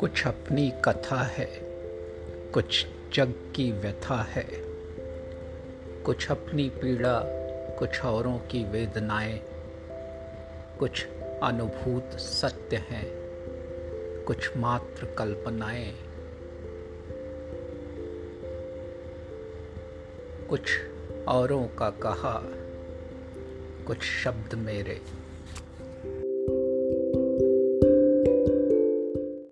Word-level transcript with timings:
कुछ 0.00 0.26
अपनी 0.26 0.72
कथा 0.84 1.22
है, 1.22 1.46
कुछ 2.54 2.86
जग 3.14 3.52
की 3.56 3.72
व्यथा 3.72 4.22
है, 4.22 4.46
कुछ 6.02 6.30
अपनी 6.30 6.68
पीड़ा, 6.68 7.22
कुछ 7.78 8.04
औरों 8.04 8.38
की 8.38 8.64
वेदनाएँ, 8.64 9.40
कुछ 10.78 11.06
अनुभूत 11.42 12.18
सत्य 12.18 12.76
हैं, 12.76 13.06
कुछ 14.24 14.56
मात्र 14.56 15.06
कल्पनाएँ, 15.06 15.92
कुछ 20.48 20.78
औरों 21.28 21.64
का 21.68 21.90
कहा, 21.90 22.42
कुछ 23.86 24.02
शब्द 24.02 24.54
मेरे। 24.54 25.00